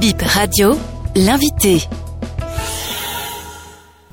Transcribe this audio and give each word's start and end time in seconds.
Bip 0.00 0.22
Radio, 0.22 0.76
l'invité. 1.16 1.80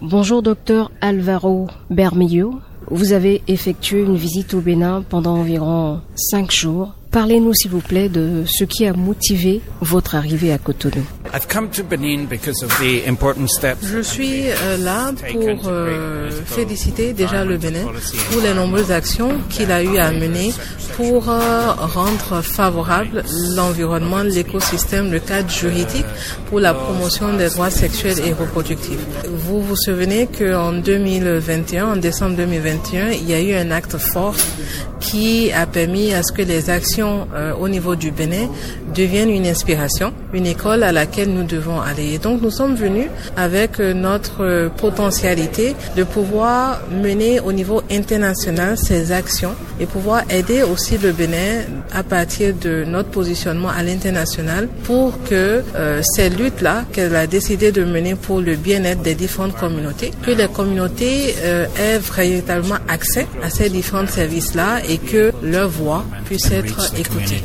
Bonjour 0.02 0.42
docteur 0.42 0.92
Alvaro 1.00 1.68
Bermillo. 1.92 2.60
Vous 2.90 3.14
avez 3.14 3.44
effectué 3.48 4.02
une 4.02 4.16
visite 4.16 4.56
au 4.56 4.62
Bénin 4.62 5.04
pendant 5.08 5.36
environ 5.36 6.02
cinq 6.16 6.52
jours. 6.52 6.96
Parlez-nous 7.12 7.54
s'il 7.54 7.70
vous 7.70 7.82
plaît 7.82 8.10
de 8.10 8.46
ce 8.48 8.64
qui 8.64 8.88
a 8.88 8.94
motivé 8.94 9.62
votre 9.82 10.16
arrivée 10.16 10.52
à 10.52 10.58
Cotonou. 10.58 11.04
Je 13.84 14.00
suis 14.00 14.44
euh, 14.48 14.78
là 14.78 15.12
pour 15.32 15.68
euh, 15.68 16.30
féliciter 16.46 17.14
déjà 17.14 17.44
le 17.44 17.58
Bénin 17.58 17.86
pour 18.32 18.42
les 18.42 18.54
nombreuses 18.54 18.92
actions 18.92 19.40
qu'il 19.50 19.72
a 19.72 19.84
eu 19.84 19.98
à 19.98 20.12
mener 20.12 20.54
pour 20.96 21.30
euh, 21.30 21.72
rendre 21.74 22.42
favorable 22.42 23.24
l'environnement, 23.56 24.24
l'écosystème, 24.24 25.12
le 25.12 25.20
cadre 25.20 25.50
juridique 25.50 26.06
pour 26.50 26.60
la 26.60 26.74
promotion 26.74 27.34
des 27.36 27.50
droits 27.50 27.70
sexuels 27.70 28.20
et 28.20 28.32
reproductifs. 28.32 29.00
Vous 29.30 29.62
vous 29.62 29.76
souvenez 29.76 30.28
qu'en 30.28 30.72
2021, 30.74 31.94
en 31.94 31.96
décembre 31.98 32.38
2021, 32.38 33.10
il 33.10 33.30
y 33.30 33.34
a 33.34 33.42
eu 33.42 33.54
un 33.56 33.72
acte 33.72 33.98
fort 33.98 34.36
qui 35.06 35.52
a 35.52 35.68
permis 35.68 36.14
à 36.14 36.24
ce 36.24 36.32
que 36.32 36.42
les 36.42 36.70
actions 36.70 37.28
euh, 37.36 37.54
au 37.54 37.70
niveau 37.70 37.96
du 37.96 38.10
Bénin 38.12 38.48
deviennent 38.96 39.30
une 39.30 39.46
inspiration, 39.46 40.14
une 40.34 40.48
école 40.48 40.82
à 40.84 40.92
laquelle 40.92 41.30
nous 41.30 41.44
devons 41.44 41.80
aller. 41.80 42.14
Et 42.16 42.18
donc 42.18 42.42
nous 42.42 42.50
sommes 42.50 42.76
venus 42.76 43.08
avec 43.38 43.80
euh, 43.80 43.94
notre 43.94 44.44
euh, 44.44 44.70
potentialité 44.70 45.76
de 45.96 46.04
pouvoir 46.04 46.82
mener 46.92 47.40
au 47.40 47.52
niveau 47.52 47.84
international 47.92 48.78
ces 48.78 49.12
actions 49.12 49.54
et 49.80 49.86
pouvoir 49.86 50.24
aider 50.32 50.64
aussi 50.64 50.98
le 50.98 51.12
Bénin 51.12 51.64
à 51.94 52.02
partir 52.02 52.56
de 52.56 52.84
notre 52.86 53.10
positionnement 53.10 53.70
à 53.70 53.84
l'international 53.84 54.68
pour 54.86 55.22
que 55.24 55.62
ces 56.02 56.30
luttes-là 56.30 56.86
qu'elle 56.92 57.16
a 57.16 57.28
décidé 57.28 57.72
de 57.72 57.84
mener 57.84 58.16
pour 58.16 58.40
le 58.40 58.56
bien-être 58.56 59.02
des 59.02 59.16
différentes 59.16 59.56
communautés, 59.56 60.12
que 60.26 60.32
les 60.32 60.48
communautés 60.48 61.36
aient 61.78 62.00
véritablement 62.00 62.78
accès 62.88 63.28
à 63.44 63.50
ces 63.50 63.70
différents 63.70 64.08
services-là 64.08 64.80
et 64.88 64.95
que 64.98 65.32
leur 65.42 65.70
voix 65.70 66.06
puisse 66.26 66.52
être 66.52 66.96
écoutée. 67.00 67.42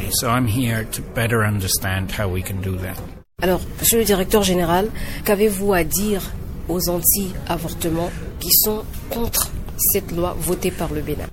Alors, 3.43 3.61
Monsieur 3.81 3.99
le 3.99 4.05
directeur 4.05 4.43
général, 4.43 4.89
qu'avez-vous 5.25 5.73
à 5.73 5.85
dire 5.85 6.23
aux 6.69 6.89
anti-avortements 6.89 8.11
qui 8.39 8.51
sont 8.53 8.85
contre 9.09 9.51
cette 9.93 10.13
loi 10.13 10.37
votée 10.39 10.71
par 10.71 10.93
le 10.93 11.01
Bénin? 11.01 11.27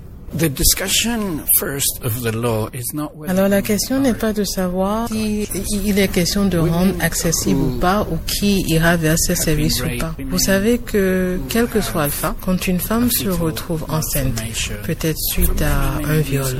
Alors 3.28 3.48
la 3.48 3.62
question 3.62 4.00
n'est 4.00 4.14
pas 4.14 4.34
de 4.34 4.44
savoir 4.44 5.08
si 5.08 5.48
il 5.72 6.00
est 6.00 6.08
question 6.08 6.46
de 6.46 6.58
rendre 6.58 6.94
accessible 7.00 7.60
ou 7.60 7.80
pas 7.80 8.08
ou 8.12 8.18
qui 8.26 8.62
ira 8.68 8.98
vers 8.98 9.18
ces 9.18 9.36
services 9.36 9.82
ou 9.82 9.88
pas. 10.00 10.16
Vous 10.30 10.40
savez 10.40 10.78
que 10.78 11.40
quel 11.50 11.68
que 11.68 11.82
soit 11.82 12.06
le 12.06 12.12
cas, 12.12 12.36
quand 12.44 12.68
une 12.68 12.80
femme 12.80 13.10
se 13.12 13.30
retrouve 13.30 13.86
enceinte, 13.90 14.42
peut-être 14.86 15.18
suite 15.32 15.62
à 15.62 16.10
un 16.10 16.20
viol, 16.20 16.58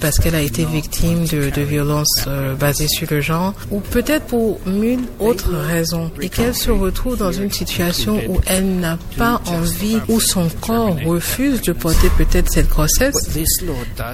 parce 0.00 0.18
qu'elle 0.18 0.34
a 0.34 0.40
été 0.40 0.64
victime 0.64 1.24
de, 1.26 1.50
de 1.50 1.62
violences 1.62 2.24
euh, 2.26 2.54
basées 2.54 2.88
sur 2.88 3.06
le 3.10 3.20
genre, 3.20 3.54
ou 3.70 3.80
peut-être 3.80 4.26
pour 4.26 4.60
mille 4.66 5.04
autres 5.20 5.54
raisons, 5.54 6.10
et 6.20 6.28
qu'elle 6.28 6.54
se 6.54 6.70
retrouve 6.70 7.16
dans 7.16 7.32
une 7.32 7.50
situation 7.50 8.20
où 8.28 8.40
elle 8.46 8.76
n'a 8.76 8.98
pas 9.16 9.40
envie, 9.46 9.98
ou 10.08 10.20
son 10.20 10.48
corps 10.60 10.96
refuse 11.04 11.60
de 11.62 11.72
porter 11.72 12.08
peut-être 12.16 12.50
cette 12.50 12.68
grossesse, 12.68 12.93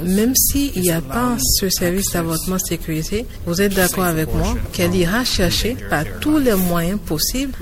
même 0.05 0.34
s'il 0.34 0.81
n'y 0.81 0.91
a 0.91 1.00
pas 1.00 1.36
ce 1.39 1.69
service 1.69 2.12
d'avortement 2.12 2.59
sécurisé, 2.59 3.27
vous 3.47 3.61
êtes 3.61 3.75
d'accord 3.75 4.05
avec 4.05 4.33
moi 4.34 4.56
qu'elle 4.72 4.95
ira 4.95 5.25
chercher 5.25 5.77
par 5.89 6.05
tous 6.20 6.39
les 6.39 6.55
moyens 6.55 6.98
possibles 7.05 7.53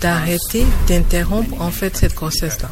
d'arrêter, 0.00 0.64
d'interrompre 0.88 1.60
en 1.60 1.70
fait 1.70 1.96
cette 1.96 2.14
grossesse-là. 2.14 2.70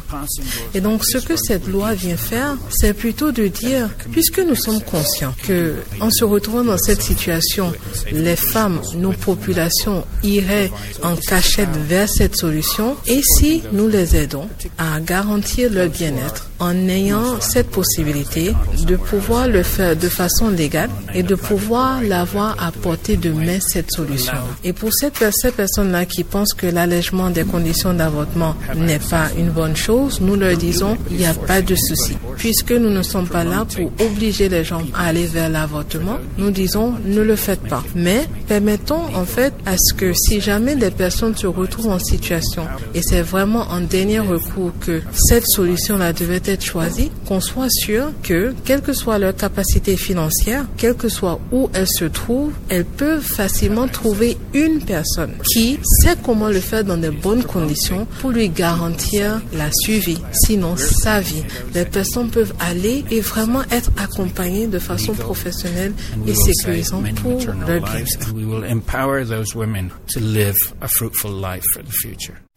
Et 0.73 0.81
donc 0.81 1.03
ce 1.05 1.17
que 1.17 1.35
cette 1.35 1.67
loi 1.67 1.93
vient 1.93 2.17
faire, 2.17 2.57
c'est 2.69 2.93
plutôt 2.93 3.31
de 3.31 3.47
dire, 3.47 3.89
puisque 4.11 4.39
nous 4.39 4.55
sommes 4.55 4.81
conscients 4.81 5.33
que 5.43 5.75
en 5.99 6.09
se 6.09 6.23
retrouvant 6.23 6.63
dans 6.63 6.77
cette 6.77 7.01
situation, 7.01 7.73
les 8.11 8.35
femmes, 8.35 8.81
nos 8.95 9.13
populations 9.13 10.05
iraient 10.23 10.71
en 11.03 11.15
cachette 11.15 11.69
vers 11.87 12.09
cette 12.09 12.35
solution, 12.35 12.95
et 13.07 13.21
si 13.23 13.63
nous 13.71 13.87
les 13.87 14.15
aidons 14.15 14.47
à 14.77 14.99
garantir 14.99 15.71
leur 15.71 15.89
bien-être 15.89 16.49
en 16.59 16.87
ayant 16.87 17.39
cette 17.41 17.69
possibilité 17.69 18.53
de 18.85 18.95
pouvoir 18.95 19.47
le 19.47 19.63
faire 19.63 19.95
de 19.95 20.07
façon 20.07 20.49
légale 20.49 20.89
et 21.13 21.23
de 21.23 21.35
pouvoir 21.35 22.01
l'avoir 22.01 22.55
à 22.63 22.71
portée 22.71 23.17
de 23.17 23.31
main 23.31 23.59
cette 23.59 23.91
solution. 23.91 24.33
Et 24.63 24.73
pour 24.73 24.89
cette, 24.93 25.23
ces 25.31 25.51
personnes-là 25.51 26.05
qui 26.05 26.23
pensent 26.23 26.53
que 26.53 26.67
l'allègement 26.67 27.29
des 27.29 27.43
conditions 27.43 27.93
d'avortement 27.93 28.55
n'est 28.75 28.99
pas 28.99 29.27
une 29.37 29.49
bonne 29.49 29.75
chose, 29.75 30.21
nous 30.21 30.35
leur 30.35 30.55
disons 30.57 30.97
il 31.11 31.17
n'y 31.17 31.25
a 31.25 31.33
pas 31.33 31.61
de 31.61 31.75
souci. 31.75 32.17
Puisque 32.37 32.71
nous 32.71 32.89
ne 32.89 33.01
sommes 33.01 33.27
pas 33.27 33.43
là 33.43 33.65
pour 33.65 33.91
obliger 34.05 34.49
les 34.49 34.63
gens 34.63 34.81
à 34.93 35.07
aller 35.07 35.25
vers 35.25 35.49
l'avortement, 35.49 36.17
nous 36.37 36.51
disons 36.51 36.93
ne 37.05 37.21
le 37.21 37.35
faites 37.35 37.61
pas. 37.67 37.83
Mais 37.95 38.25
permettons 38.47 39.03
en 39.15 39.25
fait 39.25 39.53
à 39.65 39.75
ce 39.77 39.93
que 39.93 40.13
si 40.13 40.41
jamais 40.41 40.75
des 40.75 40.91
personnes 40.91 41.35
se 41.35 41.47
retrouvent 41.47 41.89
en 41.91 41.99
situation 41.99 42.65
et 42.93 43.01
c'est 43.01 43.21
vraiment 43.21 43.65
en 43.69 43.81
dernier 43.81 44.19
recours 44.19 44.71
que 44.79 45.01
cette 45.13 45.47
solution-là 45.47 46.13
devait 46.13 46.39
être 46.47 46.63
choisie, 46.63 47.11
qu'on 47.27 47.39
soit 47.39 47.69
sûr 47.69 48.11
que, 48.23 48.53
quelle 48.63 48.81
que 48.81 48.93
soit 48.93 49.17
leur 49.19 49.35
capacité 49.35 49.97
financière, 49.97 50.65
quel 50.77 50.95
que 50.95 51.09
soit 51.09 51.39
où 51.51 51.69
elles 51.73 51.87
se 51.87 52.05
trouvent, 52.05 52.53
elles 52.69 52.85
peuvent 52.85 53.23
facilement 53.23 53.87
trouver 53.87 54.37
une 54.53 54.79
personne 54.79 55.33
qui 55.51 55.79
sait 56.01 56.15
comment 56.23 56.49
le 56.49 56.59
faire 56.59 56.83
dans 56.83 56.97
de 56.97 57.09
bonnes 57.09 57.43
conditions 57.43 58.07
pour 58.21 58.31
lui 58.31 58.49
garantir 58.49 59.41
la 59.53 59.69
suivi, 59.71 60.17
sinon 60.33 60.75
sa 60.77 61.19
vie. 61.19 61.43
Les 61.73 61.85
personnes 61.85 62.29
peuvent 62.29 62.53
aller 62.59 63.03
et 63.11 63.21
vraiment 63.21 63.63
être 63.71 63.91
accompagnées 63.97 64.67
de 64.67 64.79
façon 64.79 65.13
professionnelle 65.13 65.93
et 66.27 66.35
sécurisante 66.35 67.13
pour 67.15 67.39
leur 67.45 67.81
bien. 67.81 68.05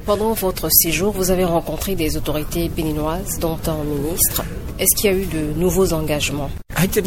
Pendant 0.08 0.32
votre 0.32 0.68
séjour, 0.70 1.12
vous 1.12 1.30
avez 1.30 1.44
rencontré 1.44 1.94
des 1.94 2.16
autorités 2.16 2.70
béninoises, 2.70 3.38
dont 3.40 3.58
un 3.66 3.84
ministre. 3.84 4.42
Est-ce 4.78 4.96
qu'il 4.96 5.10
y 5.10 5.12
a 5.12 5.16
eu 5.18 5.26
de 5.26 5.52
nouveaux 5.60 5.92
engagements? 5.92 6.50
Je 6.78 7.00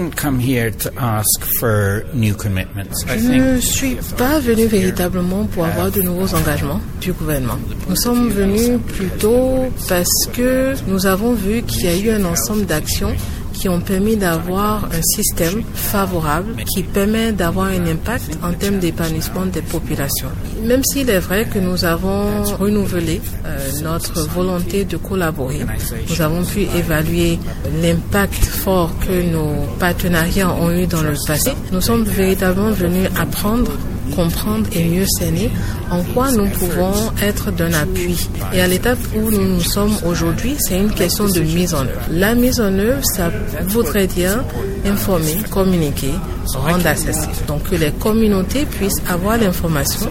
ne 3.32 3.60
suis 3.60 3.98
pas 4.16 4.40
venu 4.40 4.66
véritablement 4.68 5.46
pour 5.46 5.66
avoir 5.66 5.90
de 5.90 6.04
nouveaux 6.04 6.36
engagements 6.36 6.80
du 7.02 7.12
gouvernement. 7.14 7.58
Nous 7.90 7.96
sommes 7.96 8.30
venus 8.30 8.80
plutôt 8.86 9.66
parce 9.90 10.28
que 10.32 10.76
nous 10.86 11.08
avons 11.08 11.34
vu 11.34 11.64
qu'il 11.64 11.86
y 11.86 11.88
a 11.88 11.98
eu 11.98 12.12
un 12.12 12.24
ensemble 12.26 12.68
d'actions 12.68 13.16
qui 13.62 13.70
ont 13.70 13.80
permis 13.80 14.18
d'avoir 14.18 14.86
un 14.86 15.04
système 15.04 15.62
favorable 15.76 16.56
qui 16.74 16.82
permet 16.82 17.32
d'avoir 17.32 17.68
un 17.68 17.86
impact 17.86 18.40
en 18.42 18.54
termes 18.54 18.80
d'épanouissement 18.80 19.46
des 19.46 19.62
populations. 19.62 20.30
Même 20.64 20.84
s'il 20.84 21.08
est 21.12 21.20
vrai 21.20 21.46
que 21.46 21.60
nous 21.60 21.86
avons 21.86 22.42
renouvelé 22.60 23.22
euh, 23.46 23.60
notre 23.84 24.28
volonté 24.30 24.84
de 24.84 24.98
collaborer, 24.98 25.60
nous 26.10 26.22
avons 26.22 26.44
pu 26.44 26.62
évaluer 26.76 27.38
l'impact 27.84 28.44
fort 28.46 28.98
que 29.00 29.32
nos 29.32 29.68
partenariats 29.78 30.52
ont 30.52 30.72
eu 30.72 30.88
dans 30.88 31.04
le 31.04 31.14
passé. 31.28 31.52
Nous 31.72 31.82
sommes 31.82 32.04
véritablement 32.04 32.72
venus 32.72 33.12
apprendre 33.16 33.74
comprendre 34.16 34.68
et 34.74 34.84
mieux 34.84 35.06
cerner 35.18 35.50
en 35.90 36.04
quoi 36.04 36.32
nous 36.32 36.48
pouvons 36.50 36.94
être 37.22 37.52
d'un 37.52 37.74
appui. 37.74 38.30
Et 38.54 38.62
à 38.62 38.68
l'étape 38.68 39.00
où 39.16 39.32
nous 39.32 39.56
nous 39.56 39.62
sommes 39.62 39.96
aujourd'hui, 40.06 40.56
c'est 40.60 40.80
une 40.80 40.92
question 40.92 41.28
de 41.28 41.42
mise 41.42 41.74
en 41.74 41.82
œuvre. 41.82 42.02
La 42.10 42.36
mise 42.36 42.60
en 42.60 42.78
œuvre, 42.78 43.02
ça 43.04 43.32
voudrait 43.68 44.08
dire 44.08 44.44
informer, 44.86 45.44
communiquer, 45.50 46.14
rendre 46.56 46.88
accessible. 46.88 47.34
Donc 47.48 47.70
que 47.70 47.76
les 47.76 47.92
communautés 47.92 48.66
puissent 48.66 49.02
avoir 49.08 49.38
l'information, 49.38 50.10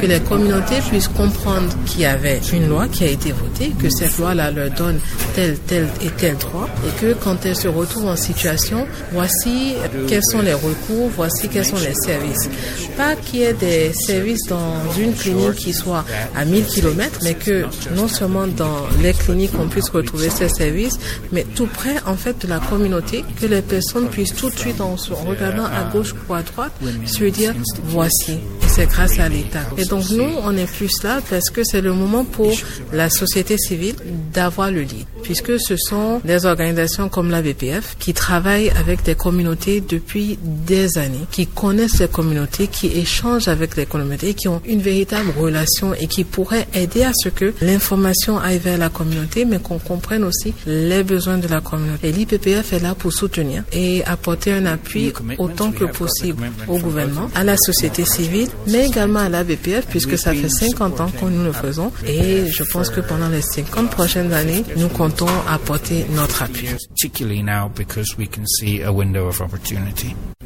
que 0.00 0.06
les 0.06 0.20
communautés 0.20 0.80
puissent 0.88 1.08
comprendre 1.08 1.68
qu'il 1.86 2.02
y 2.02 2.04
avait 2.04 2.40
une 2.52 2.68
loi 2.68 2.88
qui 2.88 3.04
a 3.04 3.08
été 3.08 3.32
votée, 3.32 3.72
que 3.78 3.88
cette 3.90 4.18
loi-là 4.18 4.50
leur 4.50 4.70
donne 4.70 4.98
tel, 5.34 5.58
tel 5.58 5.88
et 6.02 6.10
tel 6.10 6.36
droit, 6.36 6.68
et 6.86 7.00
que 7.00 7.14
quand 7.14 7.44
elles 7.44 7.56
se 7.56 7.68
retrouvent 7.68 8.08
en 8.08 8.16
situation, 8.16 8.86
voici 9.12 9.74
quels 10.08 10.24
sont 10.24 10.42
les 10.42 10.54
recours, 10.54 11.10
voici 11.14 11.48
quels 11.48 11.64
sont 11.66 11.76
les 11.76 11.94
services. 11.94 12.48
Pas 12.96 13.16
qu'il 13.16 13.40
y 13.40 13.42
ait 13.44 13.52
des 13.52 13.92
services 13.92 14.46
dans 14.48 14.74
une 14.98 15.14
clinique 15.14 15.54
qui 15.54 15.72
soit 15.72 16.04
à 16.36 16.44
1000 16.44 16.64
km, 16.66 17.18
mais 17.22 17.34
que 17.34 17.64
non 17.94 18.08
seulement 18.08 18.46
dans 18.46 18.86
les 19.02 19.12
cliniques 19.12 19.52
on 19.58 19.68
puisse 19.68 19.88
retrouver 19.90 20.30
ces 20.30 20.48
services, 20.48 20.98
mais 21.32 21.44
tout 21.54 21.66
près 21.66 21.96
en 22.06 22.14
fait 22.14 22.40
de 22.42 22.48
la 22.48 22.58
communauté, 22.58 23.24
que 23.40 23.46
les 23.46 23.62
personnes 23.62 24.07
puissent 24.10 24.34
tout 24.34 24.50
de 24.50 24.58
suite 24.58 24.80
en, 24.80 24.94
en 24.94 25.24
regardant 25.28 25.64
à 25.64 25.84
gauche 25.92 26.14
ou 26.28 26.34
à 26.34 26.42
droite 26.42 26.72
se 27.06 27.24
dire 27.24 27.54
voici 27.84 28.38
c'est 28.78 28.86
grâce 28.86 29.18
à 29.18 29.28
l'État. 29.28 29.66
Et 29.76 29.84
donc 29.86 30.08
nous, 30.10 30.30
on 30.44 30.56
est 30.56 30.72
plus 30.72 31.02
là 31.02 31.20
parce 31.28 31.50
que 31.50 31.62
c'est 31.64 31.80
le 31.80 31.92
moment 31.92 32.24
pour 32.24 32.52
la 32.92 33.10
société 33.10 33.58
civile 33.58 33.96
d'avoir 34.32 34.70
le 34.70 34.82
lead, 34.82 35.04
puisque 35.24 35.58
ce 35.58 35.76
sont 35.76 36.20
des 36.24 36.46
organisations 36.46 37.08
comme 37.08 37.28
la 37.30 37.42
VPF 37.42 37.96
qui 37.98 38.14
travaillent 38.14 38.70
avec 38.70 39.02
des 39.02 39.16
communautés 39.16 39.80
depuis 39.80 40.38
des 40.44 40.96
années, 40.96 41.26
qui 41.32 41.48
connaissent 41.48 41.98
les 41.98 42.06
communautés, 42.06 42.68
qui 42.68 42.86
échangent 42.86 43.48
avec 43.48 43.74
les 43.76 43.84
communautés, 43.84 44.34
qui 44.34 44.46
ont 44.46 44.62
une 44.64 44.80
véritable 44.80 45.30
relation 45.36 45.92
et 45.94 46.06
qui 46.06 46.22
pourraient 46.22 46.68
aider 46.72 47.02
à 47.02 47.10
ce 47.14 47.30
que 47.30 47.52
l'information 47.60 48.38
aille 48.38 48.58
vers 48.58 48.78
la 48.78 48.90
communauté, 48.90 49.44
mais 49.44 49.58
qu'on 49.58 49.78
comprenne 49.80 50.22
aussi 50.22 50.54
les 50.66 51.02
besoins 51.02 51.38
de 51.38 51.48
la 51.48 51.60
communauté. 51.60 52.10
Et 52.10 52.12
l'IPPF 52.12 52.74
est 52.74 52.80
là 52.80 52.94
pour 52.94 53.12
soutenir 53.12 53.64
et 53.72 54.04
apporter 54.04 54.52
un 54.52 54.66
appui 54.66 55.12
autant 55.38 55.72
que 55.72 55.84
possible 55.84 56.44
au 56.68 56.78
gouvernement, 56.78 57.28
à 57.34 57.42
la 57.42 57.56
société 57.56 58.04
civile, 58.04 58.48
mais 58.70 58.86
également 58.86 59.20
à 59.20 59.28
la 59.28 59.42
VPF, 59.42 59.86
puisque 59.86 60.18
ça 60.18 60.32
fait 60.32 60.48
50 60.48 61.00
ans 61.00 61.10
que 61.10 61.24
nous 61.24 61.44
le 61.44 61.52
faisons. 61.52 61.92
Et 62.06 62.46
je 62.48 62.62
pense 62.64 62.90
que 62.90 63.00
pendant 63.00 63.28
les 63.28 63.42
50 63.42 63.90
prochaines 63.90 64.32
années, 64.32 64.64
nous 64.76 64.88
comptons 64.88 65.26
apporter 65.48 66.06
notre 66.14 66.42
appui. 66.42 66.68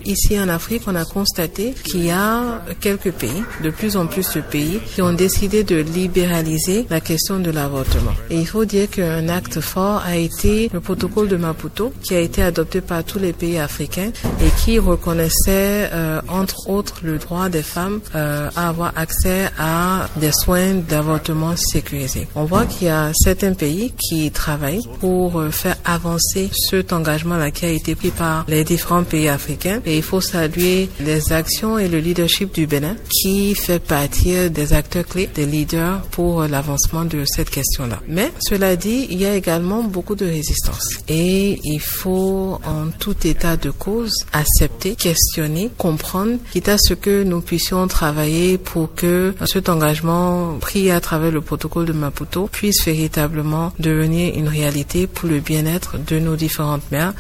Ici 0.05 0.39
en 0.39 0.49
Afrique, 0.49 0.83
on 0.87 0.95
a 0.95 1.05
constaté 1.05 1.75
qu'il 1.85 2.05
y 2.05 2.11
a 2.11 2.63
quelques 2.81 3.13
pays, 3.13 3.43
de 3.63 3.71
plus 3.71 3.97
en 3.97 4.07
plus 4.07 4.35
de 4.35 4.41
pays, 4.41 4.81
qui 4.95 5.03
ont 5.03 5.13
décidé 5.13 5.65
de 5.65 5.77
libéraliser 5.77 6.87
la 6.91 7.01
question 7.01 7.39
de 7.39 7.51
l'avortement. 7.51 8.13
Et 8.31 8.39
il 8.39 8.47
faut 8.47 8.65
dire 8.65 8.91
qu'un 8.91 9.29
acte 9.29 9.61
fort 9.61 10.03
a 10.05 10.17
été 10.17 10.71
le 10.73 10.81
protocole 10.81 11.29
de 11.29 11.37
Maputo, 11.37 11.93
qui 12.03 12.15
a 12.15 12.21
été 12.21 12.43
adopté 12.43 12.81
par 12.81 13.05
tous 13.05 13.19
les 13.19 13.33
pays 13.33 13.59
africains 13.59 14.11
et 14.41 14.51
qui 14.65 14.79
reconnaissait, 14.79 15.91
euh, 15.93 16.21
entre 16.29 16.69
autres, 16.69 17.01
le 17.03 17.19
droit 17.19 17.49
des 17.49 17.63
femmes 17.63 18.01
euh, 18.15 18.49
à 18.57 18.69
avoir 18.69 18.93
accès 18.97 19.49
à 19.59 20.09
des 20.17 20.33
soins 20.33 20.75
d'avortement 20.75 21.55
sécurisés. 21.57 22.29
On 22.35 22.45
voit 22.45 22.67
qu'il 22.67 22.89
y 22.89 22.91
a 22.91 23.11
certains 23.15 23.55
pays 23.55 23.93
qui 23.99 24.31
travaillent 24.31 24.87
pour 25.01 25.39
euh, 25.39 25.51
faire 25.51 25.77
avancer 25.85 26.51
cet 26.71 26.93
engagement-là 26.93 27.51
qui 27.51 27.65
a 27.67 27.71
été 27.71 27.95
pris 27.95 28.11
par 28.11 28.45
les 28.49 28.65
différents 28.65 29.05
pays 29.05 29.29
africains. 29.29 29.81
Il 29.97 30.03
faut 30.03 30.21
saluer 30.21 30.89
les 31.01 31.33
actions 31.33 31.79
et 31.79 31.89
le 31.89 31.99
leadership 31.99 32.55
du 32.55 32.67
Bénin 32.67 32.97
qui 33.11 33.55
fait 33.55 33.83
partie 33.83 34.51
des 34.51 34.73
acteurs 34.73 35.07
clés, 35.07 35.29
des 35.35 35.47
leaders 35.47 36.03
pour 36.11 36.43
l'avancement 36.43 37.05
de 37.05 37.25
cette 37.25 37.51
question-là. 37.51 38.01
Mais 38.09 38.33
cela 38.41 38.77
dit, 38.77 39.07
il 39.11 39.21
y 39.21 39.27
a 39.27 39.35
également 39.35 39.83
beaucoup 39.83 40.15
de 40.15 40.27
résistance. 40.27 40.99
Et 41.09 41.61
il 41.65 41.81
faut 41.81 42.59
en 42.65 42.91
tout 42.99 43.17
état 43.27 43.57
de 43.57 43.71
cause 43.71 44.13
accepter, 44.33 44.95
questionner, 44.95 45.71
comprendre, 45.77 46.39
quitte 46.53 46.69
à 46.69 46.77
ce 46.79 46.95
que 46.95 47.23
nous 47.23 47.41
puissions 47.41 47.87
travailler 47.87 48.59
pour 48.59 48.95
que 48.95 49.35
cet 49.47 49.69
engagement 49.69 50.57
pris 50.61 50.91
à 50.91 51.01
travers 51.01 51.31
le 51.31 51.41
protocole 51.41 51.87
de 51.87 51.93
Maputo 51.93 52.49
puisse 52.51 52.85
véritablement 52.85 53.73
devenir 53.79 54.35
une 54.37 54.49
réalité 54.49 55.07
pour 55.07 55.29
le 55.29 55.41
bien-être 55.41 55.99
de 56.07 56.19
nos 56.19 56.37
différentes 56.37 56.91
mères. 56.91 57.15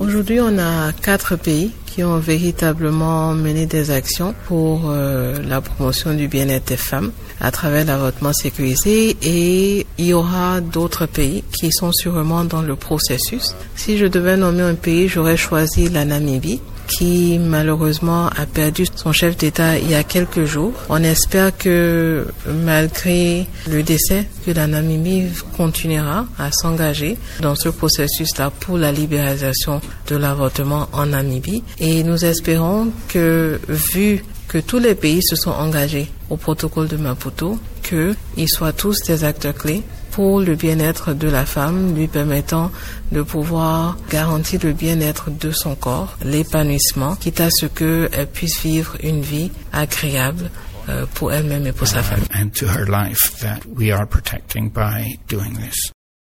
Aujourd'hui, 0.00 0.40
on 0.40 0.58
a 0.58 0.92
quatre 0.92 1.36
pays 1.36 1.70
qui 1.84 2.02
ont 2.02 2.18
véritablement 2.18 3.34
mené 3.34 3.66
des 3.66 3.90
actions 3.90 4.34
pour 4.46 4.84
euh, 4.86 5.38
la 5.46 5.60
promotion 5.60 6.14
du 6.14 6.26
bien-être 6.26 6.68
des 6.68 6.78
femmes 6.78 7.12
à 7.40 7.50
travers 7.50 7.84
l'avortement 7.84 8.32
sécurisé 8.32 9.16
et 9.22 9.86
il 9.98 10.04
y 10.06 10.14
aura 10.14 10.62
d'autres 10.62 11.04
pays 11.04 11.44
qui 11.52 11.70
sont 11.70 11.92
sûrement 11.92 12.44
dans 12.44 12.62
le 12.62 12.74
processus. 12.74 13.54
Si 13.76 13.98
je 13.98 14.06
devais 14.06 14.38
nommer 14.38 14.62
un 14.62 14.76
pays, 14.76 15.08
j'aurais 15.08 15.36
choisi 15.36 15.88
la 15.90 16.06
Namibie 16.06 16.60
qui 16.88 17.38
malheureusement 17.38 18.28
a 18.28 18.46
perdu 18.46 18.86
son 18.94 19.12
chef 19.12 19.36
d'État 19.36 19.78
il 19.78 19.90
y 19.90 19.94
a 19.94 20.02
quelques 20.02 20.44
jours. 20.44 20.72
On 20.88 21.02
espère 21.02 21.56
que 21.56 22.26
malgré 22.64 23.46
le 23.68 23.82
décès, 23.82 24.26
que 24.44 24.50
la 24.50 24.66
Namibie 24.66 25.28
continuera 25.56 26.26
à 26.38 26.50
s'engager 26.50 27.16
dans 27.40 27.54
ce 27.54 27.68
processus-là 27.68 28.50
pour 28.58 28.78
la 28.78 28.90
libéralisation 28.90 29.80
de 30.08 30.16
l'avortement 30.16 30.88
en 30.92 31.06
Namibie. 31.06 31.62
Et 31.78 32.02
nous 32.02 32.24
espérons 32.24 32.88
que 33.08 33.60
vu 33.68 34.24
que 34.48 34.58
tous 34.58 34.78
les 34.78 34.94
pays 34.94 35.22
se 35.22 35.36
sont 35.36 35.50
engagés 35.50 36.08
au 36.30 36.36
protocole 36.36 36.88
de 36.88 36.96
Maputo, 36.96 37.58
qu'ils 37.82 38.48
soient 38.48 38.72
tous 38.72 39.02
des 39.02 39.24
acteurs 39.24 39.54
clés 39.54 39.82
pour 40.18 40.40
le 40.40 40.56
bien-être 40.56 41.14
de 41.14 41.28
la 41.28 41.46
femme, 41.46 41.94
lui 41.94 42.08
permettant 42.08 42.72
de 43.12 43.22
pouvoir 43.22 43.96
garantir 44.10 44.58
le 44.64 44.72
bien-être 44.72 45.30
de 45.30 45.52
son 45.52 45.76
corps, 45.76 46.18
l'épanouissement, 46.24 47.14
quitte 47.14 47.40
à 47.40 47.50
ce 47.50 47.66
qu'elle 47.66 48.26
puisse 48.26 48.60
vivre 48.60 48.96
une 49.04 49.22
vie 49.22 49.52
agréable 49.72 50.50
euh, 50.88 51.06
pour 51.14 51.32
elle-même 51.32 51.68
et 51.68 51.72
pour 51.72 51.86
sa 51.86 52.02
famille. 52.02 52.26